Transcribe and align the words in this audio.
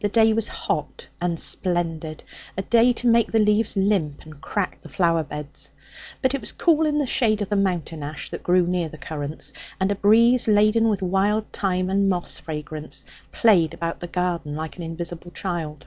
The 0.00 0.08
day 0.08 0.32
was 0.32 0.48
hot 0.48 1.10
and 1.20 1.38
splendid, 1.38 2.24
a 2.56 2.62
day 2.62 2.94
to 2.94 3.06
make 3.06 3.30
the 3.30 3.38
leaves 3.38 3.76
limp 3.76 4.24
and 4.24 4.40
crack 4.40 4.80
the 4.80 4.88
flower 4.88 5.22
beds. 5.22 5.72
But 6.22 6.32
it 6.32 6.40
was 6.40 6.52
cool 6.52 6.86
in 6.86 6.96
the 6.96 7.06
shadow 7.06 7.42
of 7.42 7.50
the 7.50 7.56
mountain 7.56 8.02
ash 8.02 8.30
that 8.30 8.42
grew 8.42 8.66
near 8.66 8.88
the 8.88 8.96
currants, 8.96 9.52
and 9.78 9.92
a 9.92 9.94
breeze 9.94 10.48
laden 10.48 10.88
with 10.88 11.02
wild 11.02 11.52
thyme 11.52 11.90
and 11.90 12.08
moss 12.08 12.38
fragrance 12.38 13.04
played 13.30 13.74
about 13.74 14.00
the 14.00 14.06
garden 14.06 14.54
like 14.54 14.78
an 14.78 14.82
invisible 14.84 15.32
child. 15.32 15.84